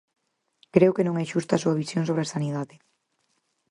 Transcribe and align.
Creo 0.75 0.95
que 0.95 1.05
non 1.07 1.15
é 1.23 1.25
xusta 1.31 1.51
a 1.55 1.61
súa 1.63 1.77
visión 1.81 2.03
sobre 2.05 2.23
a 2.23 2.31
sanidade. 2.33 2.75